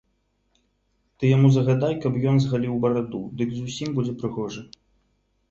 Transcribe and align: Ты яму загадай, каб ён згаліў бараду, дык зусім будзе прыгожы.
Ты 1.19 1.23
яму 1.37 1.51
загадай, 1.57 1.93
каб 2.07 2.17
ён 2.33 2.41
згаліў 2.47 2.75
бараду, 2.87 3.21
дык 3.43 3.49
зусім 3.61 3.93
будзе 4.01 4.19
прыгожы. 4.25 4.61